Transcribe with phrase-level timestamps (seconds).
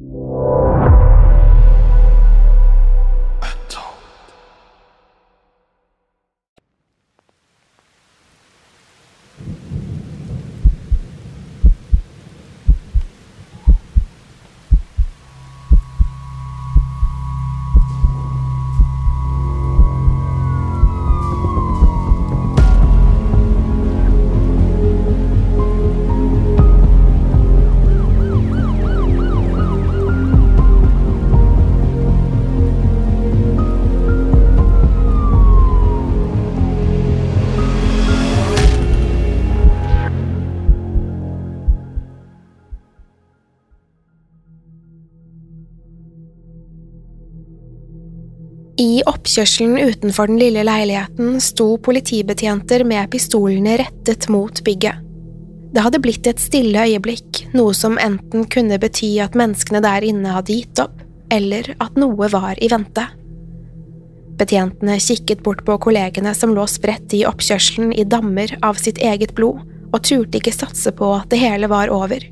[0.00, 0.67] I
[49.28, 55.02] oppkjørselen utenfor den lille leiligheten sto politibetjenter med pistolene rettet mot bygget.
[55.68, 60.32] Det hadde blitt et stille øyeblikk, noe som enten kunne bety at menneskene der inne
[60.32, 60.96] hadde gitt opp,
[61.28, 63.04] eller at noe var i vente.
[64.40, 69.36] Betjentene kikket bort på kollegene som lå spredt i oppkjørselen i dammer av sitt eget
[69.36, 69.60] blod,
[69.92, 72.24] og turte ikke satse på at det hele var over.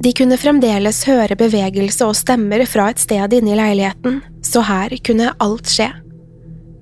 [0.00, 4.94] De kunne fremdeles høre bevegelse og stemmer fra et sted inne i leiligheten, så her
[5.04, 5.90] kunne alt skje.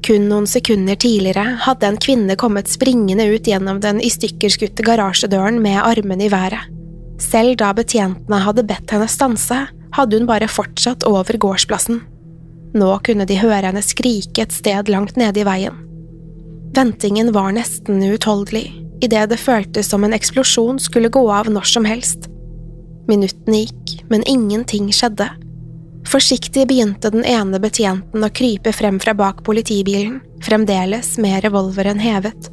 [0.06, 5.58] Kun noen sekunder tidligere hadde en kvinne kommet springende ut gjennom den i stykkerskutte garasjedøren
[5.64, 6.70] med armene i været.
[7.18, 9.64] Selv da betjentene hadde bedt henne stanse,
[9.98, 11.98] hadde hun bare fortsatt over gårdsplassen.
[12.78, 15.84] Nå kunne de høre henne skrike et sted langt nede i veien.
[16.76, 18.68] Ventingen var nesten uutholdelig,
[19.02, 22.30] idet det føltes som en eksplosjon skulle gå av når som helst.
[23.08, 25.30] Minuttene gikk, men ingenting skjedde.
[26.08, 32.50] Forsiktig begynte den ene betjenten å krype frem fra bak politibilen, fremdeles med revolveren hevet.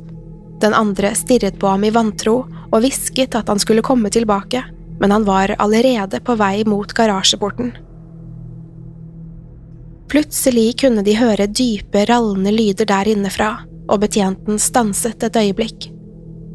[0.63, 4.63] Den andre stirret på ham i vantro og hvisket at han skulle komme tilbake,
[4.99, 7.73] men han var allerede på vei mot garasjeporten.
[10.11, 13.51] Plutselig kunne de høre dype, rallende lyder der innefra,
[13.89, 15.89] og betjenten stanset et øyeblikk.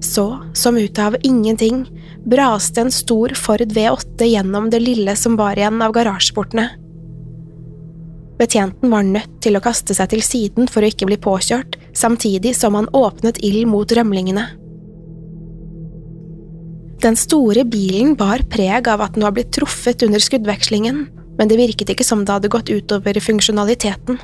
[0.00, 1.84] Så, som ut av ingenting,
[2.26, 6.68] braste en stor Ford V8 gjennom det lille som var igjen av garasjeportene.
[8.40, 12.54] Betjenten var nødt til å kaste seg til siden for å ikke bli påkjørt, samtidig
[12.56, 14.46] som han åpnet ild mot rømlingene.
[17.00, 21.06] Den store bilen bar preg av at den var blitt truffet under skuddvekslingen,
[21.38, 24.20] men det virket ikke som det hadde gått utover funksjonaliteten.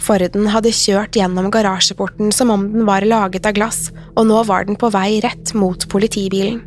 [0.00, 4.68] Forden hadde kjørt gjennom garasjeporten som om den var laget av glass, og nå var
[4.68, 6.60] den på vei rett mot politibilen.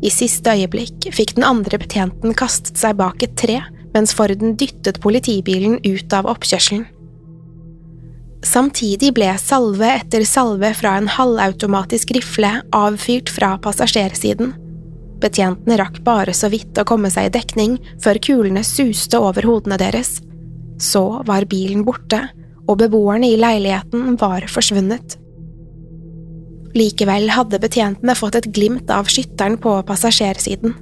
[0.00, 3.58] I siste øyeblikk fikk den andre betjenten kastet seg bak et tre,
[3.94, 6.86] mens Forden dyttet politibilen ut av oppkjørselen.
[8.46, 14.54] Samtidig ble salve etter salve fra en halvautomatisk rifle avfyrt fra passasjersiden.
[15.20, 19.76] Betjentene rakk bare så vidt å komme seg i dekning før kulene suste over hodene
[19.80, 20.16] deres.
[20.80, 22.22] Så var bilen borte,
[22.64, 25.18] og beboerne i leiligheten var forsvunnet.
[26.76, 30.76] Likevel hadde betjentene fått et glimt av skytteren på passasjersiden.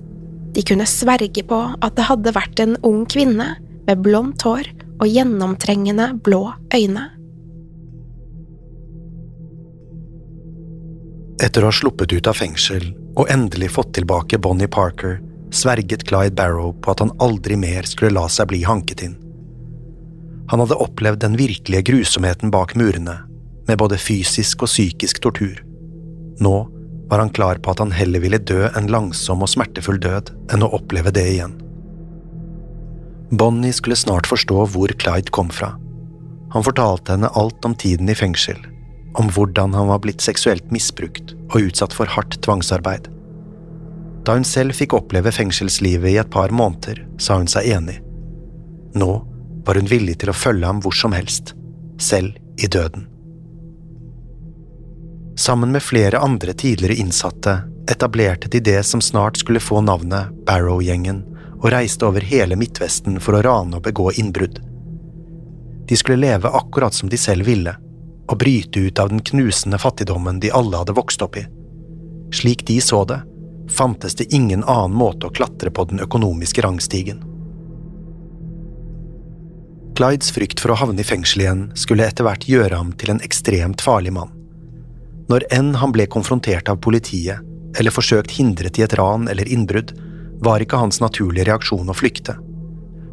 [0.52, 3.55] De kunne sverge på at det hadde vært en ung kvinne
[3.87, 4.69] med blondt hår
[4.99, 6.43] og gjennomtrengende blå
[6.75, 7.06] øyne.
[11.38, 15.20] Etter å ha sluppet ut av fengsel og endelig fått tilbake Bonnie Parker,
[15.55, 19.14] sverget Clyde Barrow på at han aldri mer skulle la seg bli hanket inn.
[20.50, 23.20] Han hadde opplevd den virkelige grusomheten bak murene,
[23.69, 25.61] med både fysisk og psykisk tortur.
[26.44, 26.56] Nå
[27.08, 30.64] var han klar på at han heller ville dø en langsom og smertefull død enn
[30.64, 31.56] å oppleve det igjen.
[33.31, 35.75] Bonnie skulle snart forstå hvor Clyde kom fra.
[36.52, 38.61] Han fortalte henne alt om tiden i fengsel,
[39.20, 43.11] om hvordan han var blitt seksuelt misbrukt og utsatt for hardt tvangsarbeid.
[44.25, 47.99] Da hun selv fikk oppleve fengselslivet i et par måneder, sa hun seg enig.
[48.96, 49.12] Nå
[49.67, 51.55] var hun villig til å følge ham hvor som helst,
[52.00, 53.06] selv i døden.
[55.38, 61.20] Sammen med flere andre tidligere innsatte etablerte de det som snart skulle få navnet Barrow-gjengen,
[61.62, 64.58] og reiste over hele Midtvesten for å rane og begå innbrudd.
[65.88, 67.70] De skulle leve akkurat som de selv ville,
[68.26, 71.44] og bryte ut av den knusende fattigdommen de alle hadde vokst opp i.
[72.34, 73.20] Slik de så det,
[73.70, 77.23] fantes det ingen annen måte å klatre på den økonomiske rangstigen.
[79.94, 83.23] Clydes frykt for å havne i fengsel igjen skulle etter hvert gjøre ham til en
[83.23, 84.34] ekstremt farlig mann.
[85.28, 87.44] Når enn han ble konfrontert av politiet
[87.78, 89.92] eller forsøkt hindret i et ran eller innbrudd,
[90.40, 92.38] var ikke hans naturlige reaksjon å flykte.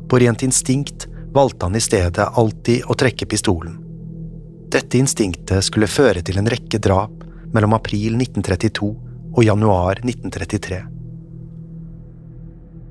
[0.08, 3.76] På rent instinkt valgte han i stedet alltid å trekke pistolen.
[4.72, 7.24] Dette instinktet skulle føre til en rekke drap
[7.54, 8.92] mellom april 1932
[9.36, 10.80] og januar 1933.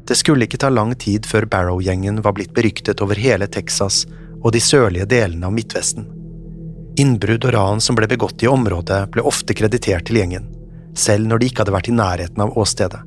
[0.04, 4.02] Det skulle ikke ta lang tid før Barrow-gjengen var blitt beryktet over hele Texas
[4.42, 6.04] og de sørlige delene av Midtvesten.
[6.96, 10.46] Innbrudd og ran som ble begått i området, ble ofte kreditert til gjengen,
[10.94, 13.00] selv når de ikke hadde vært i nærheten av åstedet.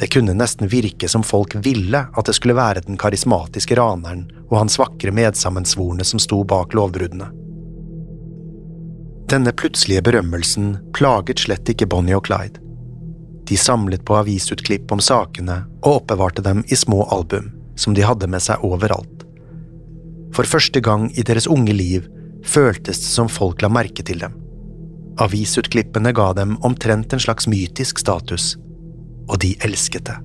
[0.00, 4.56] Det kunne nesten virke som folk ville at det skulle være den karismatiske raneren og
[4.62, 7.28] hans vakre medsammensvorne som sto bak lovbruddene.
[9.30, 12.58] Denne plutselige berømmelsen plaget slett ikke Bonnie og Clyde.
[13.46, 18.26] De samlet på avisutklipp om sakene og oppbevarte dem i små album, som de hadde
[18.26, 19.22] med seg overalt.
[20.34, 22.08] For første gang i deres unge liv
[22.46, 24.36] føltes det som folk la merke til dem.
[25.20, 28.54] Avisutklippene ga dem omtrent en slags mytisk status,
[29.28, 30.16] og de elsket det.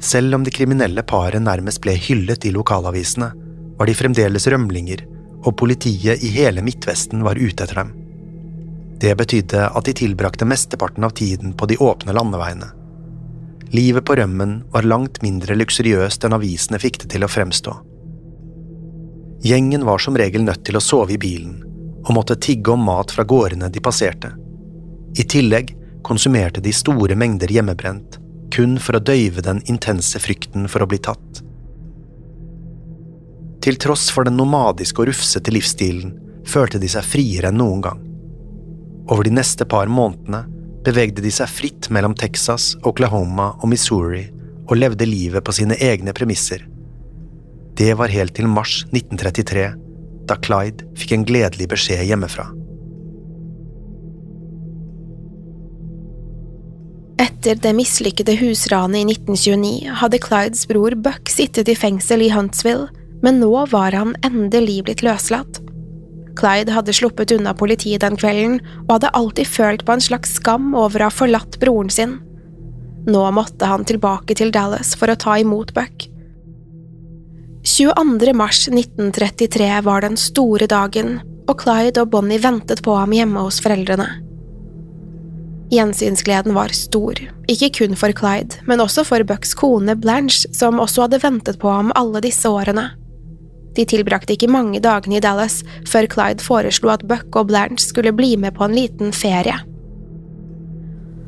[0.00, 3.30] Selv om det kriminelle paret nærmest ble hyllet i lokalavisene,
[3.78, 5.04] var de fremdeles rømlinger,
[5.44, 7.94] og politiet i hele Midtvesten var ute etter dem.
[9.00, 12.68] Det betydde at de tilbrakte mesteparten av tiden på de åpne landeveiene.
[13.72, 17.76] Livet på rømmen var langt mindre luksuriøst enn avisene fikk det til å fremstå.
[19.42, 21.60] Gjengen var som regel nødt til å sove i bilen,
[22.04, 24.34] og måtte tigge om mat fra gårdene de passerte.
[25.16, 25.72] I tillegg
[26.04, 28.18] konsumerte de store mengder hjemmebrent,
[28.52, 31.42] kun for å døyve den intense frykten for å bli tatt.
[33.60, 36.14] Til tross for den nomadiske og rufsete livsstilen
[36.48, 38.00] følte de seg friere enn noen gang.
[39.10, 40.44] Over de neste par månedene
[40.84, 44.26] bevegde de seg fritt mellom Texas, Oklahoma og Missouri
[44.70, 46.64] og levde livet på sine egne premisser.
[47.80, 49.62] Det var helt til mars 1933,
[50.28, 52.50] da Clyde fikk en gledelig beskjed hjemmefra.
[57.24, 62.90] Etter det mislykkede husranet i 1929 hadde Clydes bror Buck sittet i fengsel i Huntsville,
[63.24, 65.62] men nå var han endelig blitt løslatt.
[66.36, 68.60] Clyde hadde sluppet unna politiet den kvelden
[68.90, 72.18] og hadde alltid følt på en slags skam over å ha forlatt broren sin.
[73.08, 76.09] Nå måtte han tilbake til Dallas for å ta imot Buck.
[77.64, 78.32] 22.
[78.32, 83.58] mars 1933 var den store dagen, og Clyde og Bonnie ventet på ham hjemme hos
[83.60, 84.06] foreldrene.
[85.70, 87.20] Gjensynsgleden var stor,
[87.52, 91.68] ikke kun for Clyde, men også for Bucks kone Blanche, som også hadde ventet på
[91.68, 92.86] ham alle disse årene.
[93.76, 98.16] De tilbrakte ikke mange dagene i Dallas før Clyde foreslo at Buck og Blanche skulle
[98.16, 99.60] bli med på en liten ferie.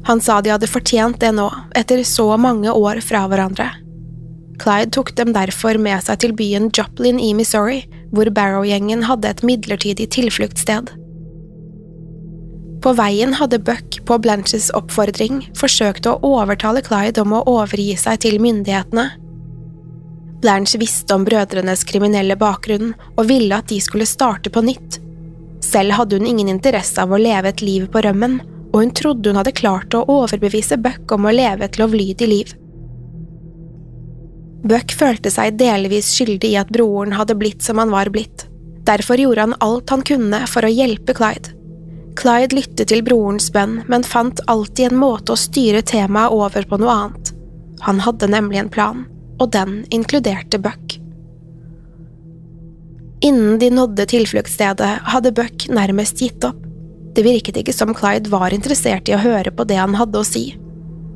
[0.09, 3.69] Han sa de hadde fortjent det nå, etter så mange år fra hverandre.
[4.61, 9.43] Clyde tok dem derfor med seg til byen Joplin i Missouri, hvor Barrow-gjengen hadde et
[9.47, 10.93] midlertidig tilfluktssted.
[12.83, 18.25] På veien hadde Buck på Blanches oppfordring forsøkt å overtale Clyde om å overgi seg
[18.27, 19.13] til myndighetene,
[20.43, 24.99] Blanche visste om brødrenes kriminelle bakgrunn og ville at de skulle starte på nytt.
[25.63, 28.41] Selv hadde hun ingen interesse av å leve et liv på rømmen,
[28.73, 32.51] og hun trodde hun hadde klart å overbevise Buck om å leve et lovlydig liv.
[34.63, 38.47] Buck følte seg delvis skyldig i at broren hadde blitt som han var blitt.
[38.87, 41.55] Derfor gjorde han alt han kunne for å hjelpe Clyde.
[42.19, 46.79] Clyde lyttet til brorens bønn, men fant alltid en måte å styre temaet over på
[46.83, 47.33] noe annet.
[47.87, 49.07] Han hadde nemlig en plan
[49.41, 50.99] og den inkluderte Buck.
[53.23, 56.59] Innen de nådde tilfluktsstedet, hadde Buck nærmest gitt opp.
[57.15, 60.27] Det virket ikke som Clyde var interessert i å høre på det han hadde å
[60.27, 60.53] si.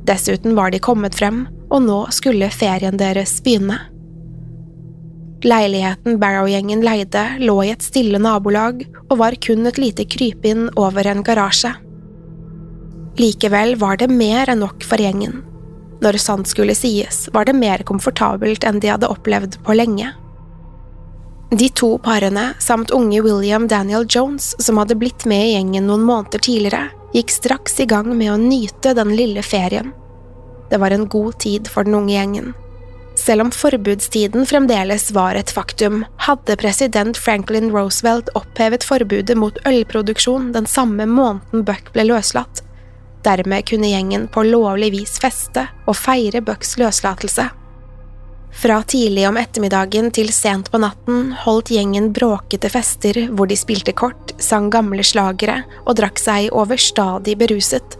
[0.07, 3.79] Dessuten var de kommet frem, og nå skulle ferien deres begynne.
[5.45, 11.07] Leiligheten Barrow-gjengen leide, lå i et stille nabolag og var kun et lite krypinn over
[11.07, 11.75] en garasje.
[13.17, 15.43] Likevel var det mer enn nok for gjengen.
[16.01, 20.11] Når sant skulle sies, var det mer komfortabelt enn de hadde opplevd på lenge.
[21.49, 26.03] De to parene, samt unge William Daniel Jones, som hadde blitt med i gjengen noen
[26.05, 29.93] måneder tidligere, gikk straks i gang med å nyte den lille ferien.
[30.69, 32.53] Det var en god tid for den unge gjengen.
[33.17, 40.51] Selv om forbudstiden fremdeles var et faktum, hadde president Franklin Roosevelt opphevet forbudet mot ølproduksjon
[40.53, 42.61] den samme måneden Buck ble løslatt.
[43.25, 47.49] Dermed kunne gjengen på lovlig vis feste og feire Bucks løslatelse.
[48.57, 53.93] Fra tidlig om ettermiddagen til sent på natten holdt gjengen bråkete fester hvor de spilte
[53.97, 57.97] kort, sang gamle slagere og drakk seg overstadig beruset.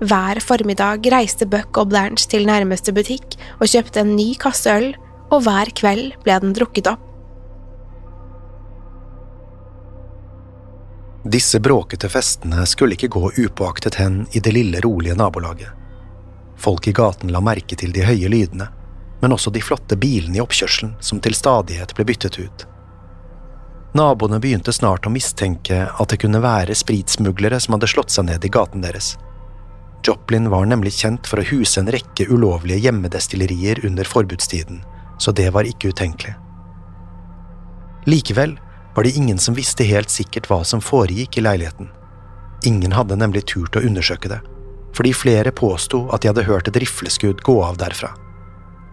[0.00, 4.94] Hver formiddag reiste Buck og Blanche til nærmeste butikk og kjøpte en ny kasse øl,
[5.30, 7.04] og hver kveld ble den drukket opp.
[11.30, 15.68] Disse bråkete festene skulle ikke gå upåaktet hen i det lille, rolige nabolaget.
[16.56, 18.70] Folk i gaten la merke til de høye lydene,
[19.20, 22.64] men også de flotte bilene i oppkjørselen som til stadighet ble byttet ut.
[23.92, 28.44] Naboene begynte snart å mistenke at det kunne være spritsmuglere som hadde slått seg ned
[28.48, 29.18] i gaten deres.
[30.06, 34.80] Joplin var nemlig kjent for å huse en rekke ulovlige hjemmedestillerier under forbudstiden,
[35.18, 36.34] så det var ikke utenkelig.
[38.08, 38.56] Likevel
[38.94, 41.90] var det ingen som visste helt sikkert hva som foregikk i leiligheten.
[42.66, 44.40] Ingen hadde nemlig turt å undersøke det,
[44.96, 48.14] fordi flere påsto at de hadde hørt et rifleskudd gå av derfra.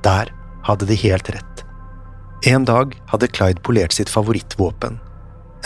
[0.03, 0.31] Der
[0.67, 1.63] hadde de helt rett.
[2.45, 4.99] En dag hadde Clyde polert sitt favorittvåpen,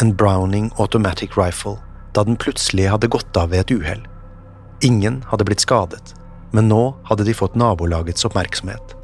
[0.01, 1.77] en Browning Automatic Rifle,
[2.13, 4.05] da den plutselig hadde gått av ved et uhell.
[4.82, 6.16] Ingen hadde blitt skadet,
[6.52, 8.96] men nå hadde de fått nabolagets oppmerksomhet.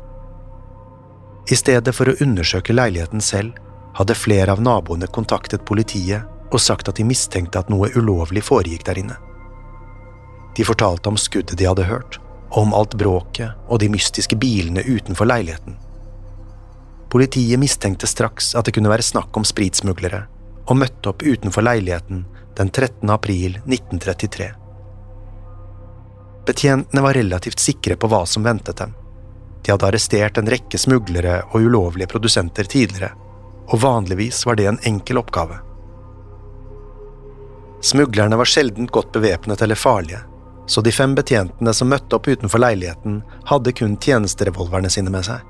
[1.51, 3.53] I stedet for å undersøke leiligheten selv,
[3.97, 8.85] hadde flere av naboene kontaktet politiet og sagt at de mistenkte at noe ulovlig foregikk
[8.89, 9.17] der inne.
[10.57, 12.19] De fortalte om skuddet de hadde hørt,
[12.49, 15.77] om alt bråket og de mystiske bilene utenfor leiligheten.
[17.13, 20.25] Politiet mistenkte straks at det kunne være snakk om spritsmuglere,
[20.67, 22.25] og møtte opp utenfor leiligheten
[22.57, 23.09] den 13.
[23.13, 24.66] april 1933.
[26.47, 28.93] Betjentene var relativt sikre på hva som ventet dem.
[29.65, 33.11] De hadde arrestert en rekke smuglere og ulovlige produsenter tidligere,
[33.67, 35.59] og vanligvis var det en enkel oppgave.
[37.83, 40.23] Smuglerne var sjelden godt bevæpnet eller farlige,
[40.67, 43.19] så de fem betjentene som møtte opp utenfor leiligheten,
[43.51, 45.43] hadde kun tjenesterevolverne sine med seg.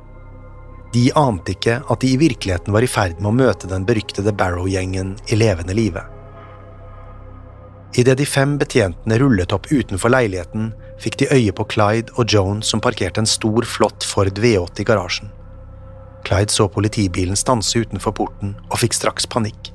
[0.93, 4.33] De ante ikke at de i virkeligheten var i ferd med å møte den beryktede
[4.33, 6.01] Barrow-gjengen i levende live.
[7.97, 12.69] Idet de fem betjentene rullet opp utenfor leiligheten, fikk de øye på Clyde og Jones
[12.71, 15.31] som parkerte en stor, flott Ford V8 i garasjen.
[16.27, 19.71] Clyde så politibilen stanse utenfor porten og fikk straks panikk.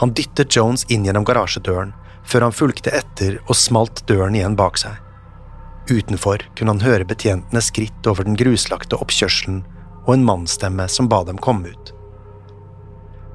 [0.00, 1.94] Han dyttet Jones inn gjennom garasjedøren,
[2.26, 4.96] før han fulgte etter og smalt døren igjen bak seg.
[5.86, 9.62] Utenfor kunne han høre betjentene skritt over den gruslagte oppkjørselen
[10.06, 11.92] og en mannsstemme som ba dem komme ut.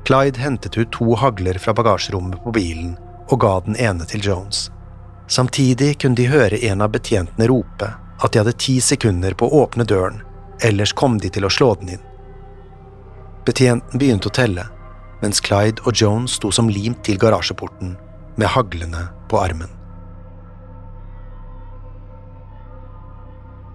[0.08, 2.98] Clyde hentet ut to hagler fra bagasjerommet på bilen
[3.32, 4.68] og ga den ene til Jones.
[5.32, 7.88] Samtidig kunne de høre en av betjentene rope
[8.22, 10.20] at de hadde ti sekunder på å åpne døren,
[10.60, 12.08] ellers kom de til å slå den inn.
[13.48, 14.66] Betjenten begynte å telle,
[15.22, 17.96] mens Clyde og Jones sto som limt til garasjeporten
[18.36, 19.72] med haglene på armen.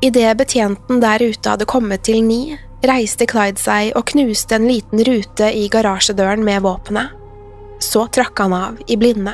[0.04, 2.52] Idet betjenten der ute hadde kommet til ni,
[2.84, 7.16] reiste Clyde seg og knuste en liten rute i garasjedøren med våpenet.
[7.80, 9.32] Så trakk han av i blinde.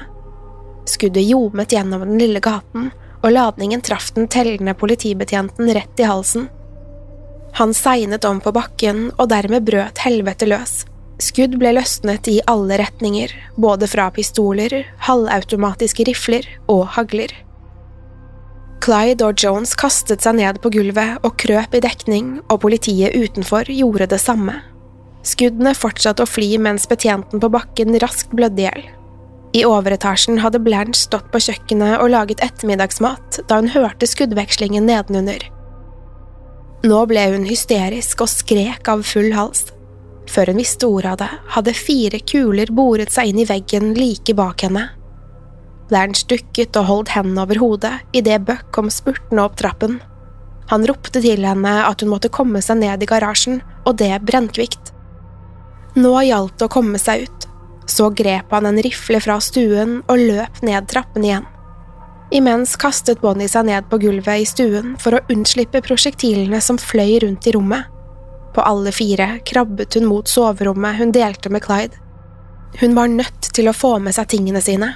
[0.89, 2.91] Skuddet ljomet gjennom den lille gaten,
[3.23, 6.49] og ladningen traff den tellende politibetjenten rett i halsen.
[7.59, 10.83] Han segnet om på bakken, og dermed brøt helvete løs.
[11.23, 17.35] Skudd ble løsnet i alle retninger, både fra pistoler, halvautomatiske rifler og hagler.
[18.83, 23.71] Clyde og Jones kastet seg ned på gulvet og krøp i dekning, og politiet utenfor
[23.71, 24.57] gjorde det samme.
[25.23, 28.83] Skuddene fortsatte å fly mens betjenten på bakken raskt blødde i hjel.
[29.53, 35.45] I overetasjen hadde Blanche stått på kjøkkenet og laget ettermiddagsmat da hun hørte skuddvekslingen nedenunder.
[36.89, 39.69] Nå ble hun hysterisk og skrek av full hals.
[40.33, 44.35] Før hun visste ordet av det, hadde fire kuler boret seg inn i veggen like
[44.39, 44.89] bak henne.
[45.93, 50.01] Blanche dukket og holdt hendene over hodet idet Buck kom spurtende opp trappen.
[50.73, 54.95] Han ropte til henne at hun måtte komme seg ned i garasjen, og det brennkvikt.
[55.99, 57.52] Nå gjaldt det å komme seg ut.
[57.87, 61.49] Så grep han en rifle fra stuen og løp ned trappen igjen.
[62.33, 67.19] Imens kastet Bonnie seg ned på gulvet i stuen for å unnslippe prosjektilene som fløy
[67.27, 67.91] rundt i rommet.
[68.55, 71.99] På alle fire krabbet hun mot soverommet hun delte med Clyde.
[72.81, 74.95] Hun var nødt til å få med seg tingene sine.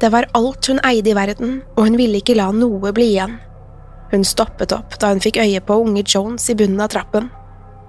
[0.00, 3.36] Det var alt hun eide i verden, og hun ville ikke la noe bli igjen.
[4.10, 7.28] Hun stoppet opp da hun fikk øye på unge Jones i bunnen av trappen.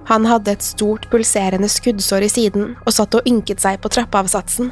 [0.10, 4.72] Han hadde et stort, pulserende skuddsår i siden og satt og ynket seg på trappeavsatsen.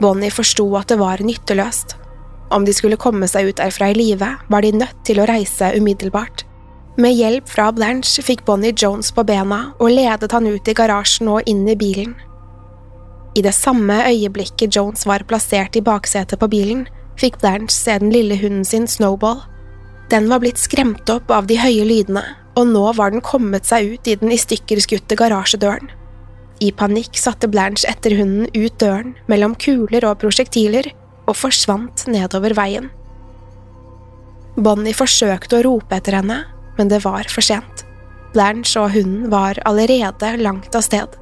[0.00, 1.96] Bonnie forsto at det var nytteløst.
[2.52, 5.72] Om de skulle komme seg ut derfra i live, var de nødt til å reise
[5.74, 6.44] umiddelbart.
[7.00, 11.32] Med hjelp fra Blanche fikk Bonnie Jones på bena og ledet han ut i garasjen
[11.32, 12.14] og inn i bilen.
[13.36, 16.86] I det samme øyeblikket Jones var plassert i baksetet på bilen,
[17.20, 19.42] fikk Blanche se den lille hunden sin Snowball.
[20.12, 22.24] Den var blitt skremt opp av de høye lydene
[22.56, 25.90] og nå var den kommet seg ut i den i stykker skutte garasjedøren.
[26.64, 30.88] I panikk satte Blanche etter hunden ut døren, mellom kuler og prosjektiler,
[31.28, 32.88] og forsvant nedover veien.
[34.56, 36.40] Bonnie forsøkte å rope etter henne,
[36.78, 37.84] men det var for sent.
[38.32, 41.20] Blanche og hunden var allerede langt av sted.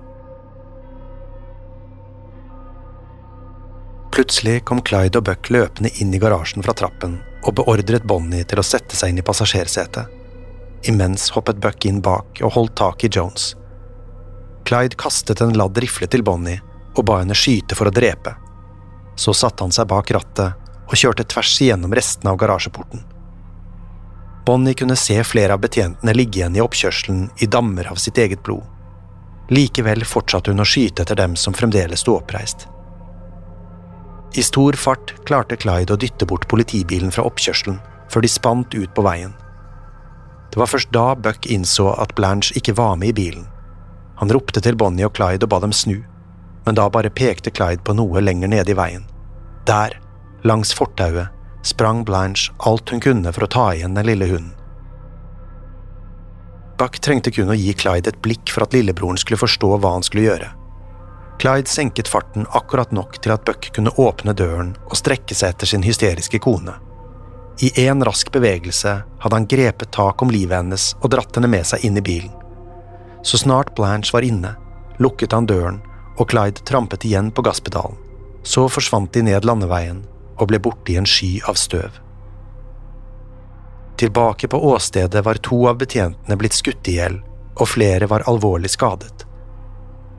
[4.14, 8.62] Plutselig kom Clyde og Buck løpende inn i garasjen fra trappen og beordret Bonnie til
[8.62, 10.23] å sette seg inn i passasjersetet.
[10.88, 13.54] Imens hoppet Buck inn bak og holdt tak i Jones.
[14.68, 16.60] Clyde kastet en ladd rifle til Bonnie
[16.94, 18.34] og ba henne skyte for å drepe.
[19.16, 23.00] Så satte han seg bak rattet og kjørte tvers igjennom restene av garasjeporten.
[24.44, 28.42] Bonnie kunne se flere av betjentene ligge igjen i oppkjørselen i dammer av sitt eget
[28.44, 28.64] blod.
[29.48, 32.66] Likevel fortsatte hun å skyte etter dem som fremdeles sto oppreist.
[34.36, 37.80] I stor fart klarte Clyde å dytte bort politibilen fra oppkjørselen
[38.12, 39.32] før de spant ut på veien.
[40.54, 43.48] Det var først da Buck innså at Blanche ikke var med i bilen.
[44.20, 45.96] Han ropte til Bonnie og Clyde og ba dem snu,
[46.62, 49.02] men da bare pekte Clyde på noe lenger nede i veien.
[49.66, 49.96] Der,
[50.46, 51.34] langs fortauet,
[51.66, 54.54] sprang Blanche alt hun kunne for å ta igjen den lille hunden.
[56.78, 60.06] Buck trengte kun å gi Clyde et blikk for at lillebroren skulle forstå hva han
[60.06, 60.54] skulle gjøre.
[61.42, 65.74] Clyde senket farten akkurat nok til at Buck kunne åpne døren og strekke seg etter
[65.74, 66.78] sin hysteriske kone.
[67.62, 71.66] I én rask bevegelse hadde han grepet tak om livet hennes og dratt henne med
[71.68, 72.32] seg inn i bilen.
[73.22, 74.56] Så snart Blanche var inne,
[74.98, 75.78] lukket han døren,
[76.18, 77.96] og Clyde trampet igjen på gasspedalen.
[78.42, 80.02] Så forsvant de ned landeveien
[80.34, 82.00] og ble borte i en sky av støv.
[83.96, 87.20] Tilbake på åstedet var to av betjentene blitt skutt i hjel,
[87.54, 89.24] og flere var alvorlig skadet.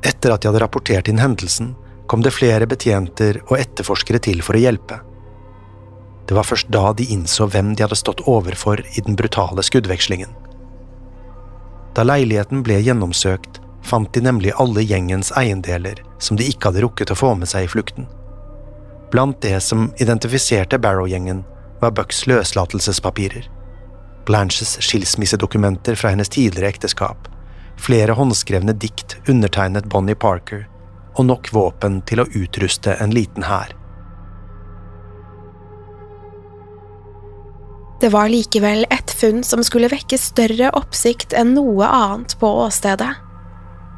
[0.05, 1.73] Etter at de hadde rapportert inn hendelsen,
[2.07, 5.01] kom det flere betjenter og etterforskere til for å hjelpe.
[6.27, 10.31] Det var først da de innså hvem de hadde stått overfor i den brutale skuddvekslingen.
[11.95, 17.13] Da leiligheten ble gjennomsøkt, fant de nemlig alle gjengens eiendeler som de ikke hadde rukket
[17.13, 18.09] å få med seg i flukten.
[19.13, 21.43] Blant det som identifiserte Barrow-gjengen,
[21.79, 23.45] var Bucks løslatelsespapirer,
[24.25, 27.27] Blanches skilsmissedokumenter fra hennes tidligere ekteskap,
[27.77, 30.65] flere håndskrevne dikt undertegnet Bonnie Parker
[31.15, 33.75] og nok våpen til å utruste en liten hær.
[38.05, 43.07] Det var likevel et funn som skulle vekke større oppsikt enn noe annet på åstedet.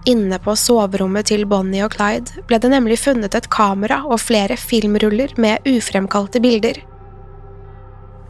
[0.08, 4.56] Inne på soverommet til Bonnie og Clyde ble det nemlig funnet et kamera og flere
[4.56, 6.80] filmruller med ufremkalte bilder.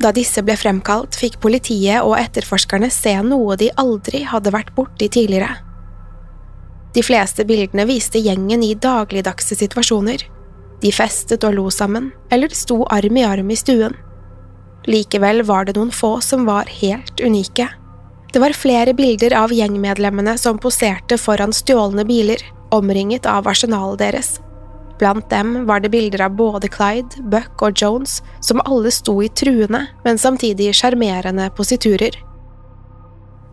[0.01, 5.11] Da disse ble fremkalt, fikk politiet og etterforskerne se noe de aldri hadde vært borti
[5.13, 5.59] tidligere.
[6.97, 10.25] De fleste bildene viste gjengen i dagligdagse situasjoner.
[10.81, 13.93] De festet og lo sammen, eller sto arm i arm i stuen.
[14.87, 17.67] Likevel var det noen få som var helt unike.
[18.33, 22.39] Det var flere bilder av gjengmedlemmene som poserte foran stjålne biler,
[22.71, 24.37] omringet av arsenalet deres.
[24.99, 29.29] Blant dem var det bilder av både Clyde, Buck og Jones, som alle sto i
[29.29, 32.15] truende, men samtidig sjarmerende positurer.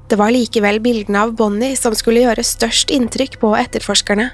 [0.09, 4.31] Det var likevel bildene av Bonnie som skulle gjøre størst inntrykk på etterforskerne.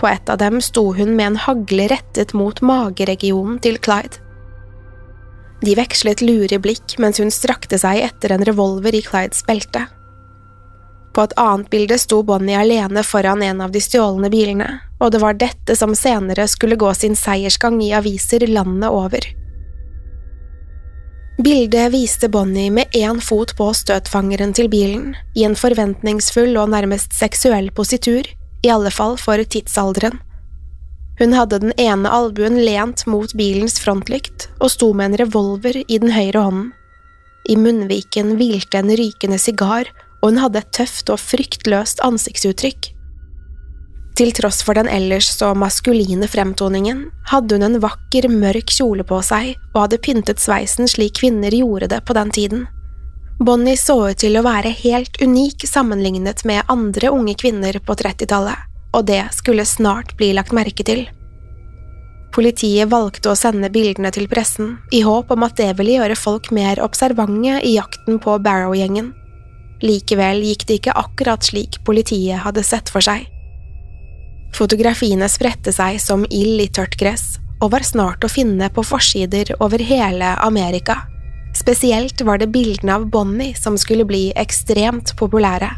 [0.00, 4.29] På et av dem sto hun med en hagle rettet mot mageregionen til Clyde.
[5.60, 9.86] De vekslet lure blikk mens hun strakte seg etter en revolver i Clydes belte.
[11.12, 14.68] På et annet bilde sto Bonnie alene foran en av de stjålne bilene,
[15.02, 19.26] og det var dette som senere skulle gå sin seiersgang i aviser landet over.
[21.40, 27.16] Bildet viste Bonnie med én fot på støtfangeren til bilen, i en forventningsfull og nærmest
[27.16, 28.28] seksuell positur,
[28.62, 30.20] i alle fall for tidsalderen.
[31.20, 35.98] Hun hadde den ene albuen lent mot bilens frontlykt og sto med en revolver i
[36.00, 36.70] den høyre hånden.
[37.48, 39.88] I munnviken hvilte en rykende sigar,
[40.20, 42.90] og hun hadde et tøft og fryktløst ansiktsuttrykk.
[44.16, 49.20] Til tross for den ellers så maskuline fremtoningen, hadde hun en vakker, mørk kjole på
[49.24, 52.66] seg og hadde pyntet sveisen slik kvinner gjorde det på den tiden.
[53.40, 58.69] Bonnie så ut til å være helt unik sammenlignet med andre unge kvinner på 30-tallet,
[58.92, 61.06] og det skulle snart bli lagt merke til.
[62.34, 66.52] Politiet valgte å sende bildene til pressen, i håp om at det ville gjøre folk
[66.54, 69.10] mer observante i jakten på Barrow-gjengen.
[69.82, 73.26] Likevel gikk det ikke akkurat slik politiet hadde sett for seg.
[74.54, 79.52] Fotografiene spredte seg som ild i tørt gress, og var snart å finne på forsider
[79.58, 81.00] over hele Amerika.
[81.56, 85.70] Spesielt var det bildene av Bonnie som skulle bli ekstremt populære.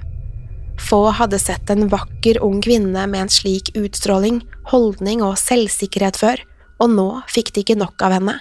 [0.82, 4.42] Få hadde sett en vakker ung kvinne med en slik utstråling,
[4.72, 6.42] holdning og selvsikkerhet før,
[6.82, 8.38] og nå fikk de ikke nok av henne.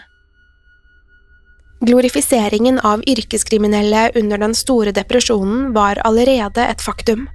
[1.81, 7.25] Glorifiseringen av yrkeskriminelle under den store depresjonen var allerede et faktum.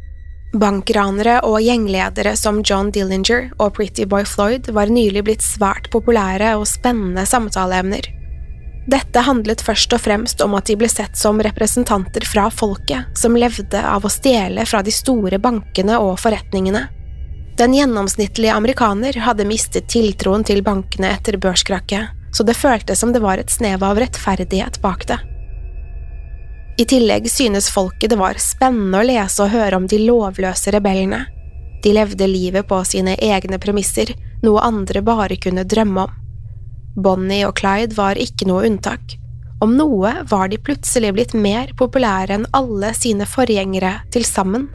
[0.55, 6.55] Bankranere og gjengledere som John Dillinger og Pretty Boy Floyd var nylig blitt svært populære
[6.61, 8.07] og spennende samtaleemner.
[8.87, 13.35] Dette handlet først og fremst om at de ble sett som representanter fra folket, som
[13.35, 16.85] levde av å stjele fra de store bankene og forretningene.
[17.59, 23.23] Den gjennomsnittlige amerikaner hadde mistet tiltroen til bankene etter børskrakket, så det føltes som det
[23.25, 25.19] var et snev av rettferdighet bak det.
[26.79, 31.25] I tillegg synes folket det var spennende å lese og høre om de lovløse rebellene.
[31.83, 34.13] De levde livet på sine egne premisser,
[34.45, 36.15] noe andre bare kunne drømme om.
[36.97, 39.19] Bonnie og Clyde var ikke noe unntak.
[39.61, 44.67] Om noe var de plutselig blitt mer populære enn alle sine forgjengere til sammen.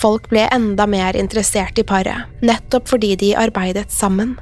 [0.00, 4.36] Folk ble enda mer interessert i paret, nettopp fordi de arbeidet sammen.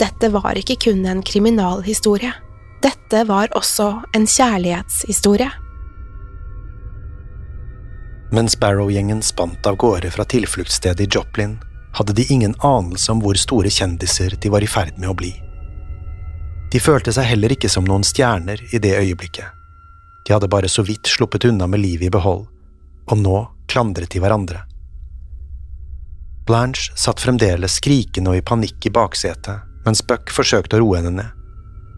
[0.00, 2.32] Dette var ikke kun en kriminalhistorie.
[2.84, 5.50] Dette var også en kjærlighetshistorie.
[8.30, 11.58] Mens Barrow-gjengen spant av gårde fra tilfluktsstedet i Joplin,
[11.92, 15.32] hadde de ingen anelse om hvor store kjendiser de var i ferd med å bli.
[16.70, 19.48] De følte seg heller ikke som noen stjerner i det øyeblikket.
[20.26, 22.46] De hadde bare så vidt sluppet unna med livet i behold,
[23.10, 23.38] og nå
[23.70, 24.62] klandret de hverandre.
[26.46, 31.12] Blanche satt fremdeles skrikende og i panikk i baksetet, mens Buck forsøkte å roe henne
[31.18, 31.36] ned.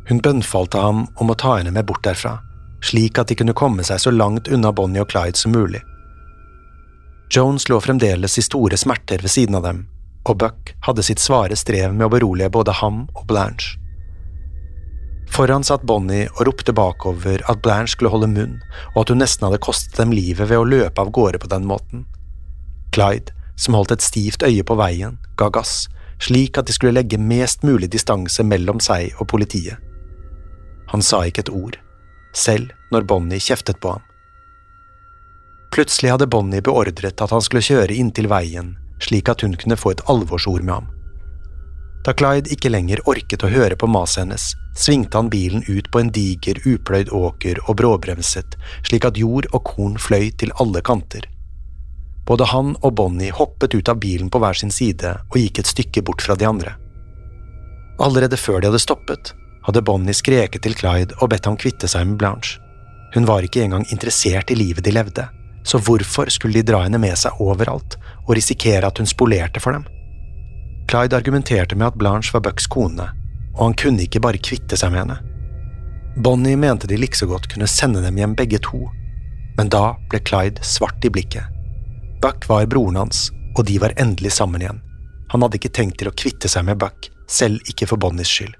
[0.09, 2.39] Hun bønnfalte ham om å ta henne med bort derfra,
[2.83, 5.83] slik at de kunne komme seg så langt unna Bonnie og Clyde som mulig.
[7.35, 9.87] Jones lå fremdeles i store smerter ved siden av dem,
[10.29, 13.79] og Buck hadde sitt svare strev med å berolige både ham og Blanche.
[15.33, 18.59] Foran satt Bonnie og ropte bakover at Blanche skulle holde munn,
[18.93, 21.65] og at hun nesten hadde kostet dem livet ved å løpe av gårde på den
[21.65, 22.05] måten.
[22.93, 25.87] Clyde, som holdt et stivt øye på veien, ga gass,
[26.21, 29.81] slik at de skulle legge mest mulig distanse mellom seg og politiet.
[30.93, 31.81] Han sa ikke et ord,
[32.37, 34.05] selv når Bonnie kjeftet på ham.
[35.73, 39.95] Plutselig hadde Bonnie beordret at han skulle kjøre inntil veien, slik at hun kunne få
[39.95, 40.91] et alvorsord med ham.
[42.05, 46.03] Da Clyde ikke lenger orket å høre på maset hennes, svingte han bilen ut på
[46.03, 51.25] en diger, upløyd åker og bråbremset, slik at jord og korn fløy til alle kanter.
[52.29, 55.73] Både han og Bonnie hoppet ut av bilen på hver sin side og gikk et
[55.73, 56.77] stykke bort fra de andre.
[58.03, 59.33] Allerede før de hadde stoppet,
[59.65, 62.59] hadde Bonnie skreket til Clyde og bedt ham kvitte seg med Blanche.
[63.15, 65.31] Hun var ikke engang interessert i livet de levde
[65.63, 67.97] så hvorfor skulle de dra henne med seg overalt
[68.27, 69.85] og risikere at hun spolerte for dem?
[70.91, 73.07] Clyde argumenterte med at Blanche var Bucks kone,
[73.55, 75.19] og han kunne ikke bare kvitte seg med henne.
[76.23, 78.85] Bonnie mente de likså godt kunne sende dem hjem begge to,
[79.57, 81.47] men da ble Clyde svart i blikket.
[82.23, 84.83] Buck var broren hans, og de var endelig sammen igjen.
[85.33, 88.55] Han hadde ikke tenkt til å kvitte seg med Buck, selv ikke for Bonnies skyld.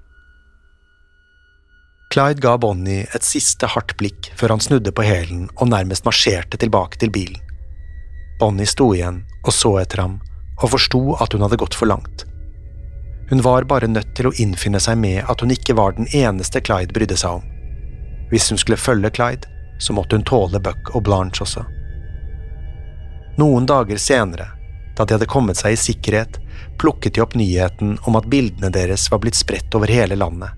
[2.13, 6.59] Clyde ga Bonnie et siste hardt blikk før han snudde på hælen og nærmest marsjerte
[6.61, 7.39] tilbake til bilen.
[8.37, 10.19] Bonnie sto igjen og så etter ham
[10.59, 12.27] og forsto at hun hadde gått for langt.
[13.31, 16.61] Hun var bare nødt til å innfinne seg med at hun ikke var den eneste
[16.61, 17.49] Clyde brydde seg om.
[18.29, 19.49] Hvis hun skulle følge Clyde,
[19.81, 21.65] så måtte hun tåle Buck og Blanche også.
[23.41, 24.51] Noen dager senere,
[24.93, 26.37] da de hadde kommet seg i sikkerhet,
[26.77, 30.53] plukket de opp nyheten om at bildene deres var blitt spredt over hele landet.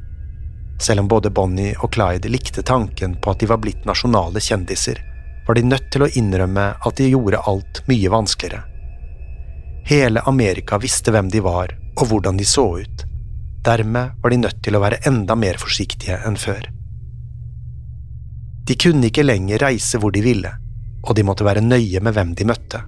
[0.82, 5.00] Selv om både Bonnie og Clyde likte tanken på at de var blitt nasjonale kjendiser,
[5.48, 8.64] var de nødt til å innrømme at de gjorde alt mye vanskeligere.
[9.86, 13.06] Hele Amerika visste hvem de var og hvordan de så ut.
[13.66, 16.68] Dermed var de nødt til å være enda mer forsiktige enn før.
[18.66, 20.52] De kunne ikke lenger reise hvor de ville,
[21.06, 22.82] og de måtte være nøye med hvem de møtte.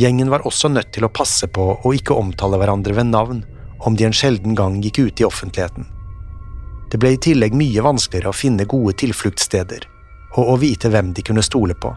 [0.00, 3.42] Gjengen var også nødt til å passe på å ikke omtale hverandre ved navn
[3.84, 5.84] om de en sjelden gang gikk ut i offentligheten.
[6.92, 9.86] Det ble i tillegg mye vanskeligere å finne gode tilfluktssteder,
[10.36, 11.94] og å vite hvem de kunne stole på.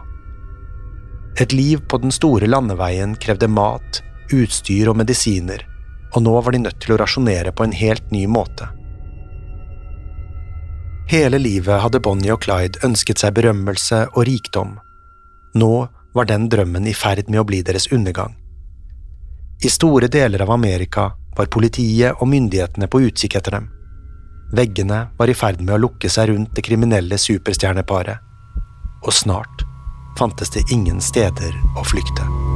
[1.36, 4.00] Et liv på den store landeveien krevde mat,
[4.32, 5.66] utstyr og medisiner,
[6.14, 8.70] og nå var de nødt til å rasjonere på en helt ny måte.
[11.12, 14.78] Hele livet hadde Bonnie og Clyde ønsket seg berømmelse og rikdom.
[15.60, 15.72] Nå
[16.16, 18.32] var den drømmen i ferd med å bli deres undergang.
[19.60, 23.75] I store deler av Amerika var politiet og myndighetene på utkikk etter dem.
[24.54, 28.22] Veggene var i ferd med å lukke seg rundt det kriminelle superstjerneparet,
[29.02, 29.66] og snart
[30.18, 32.55] fantes det ingen steder å flykte.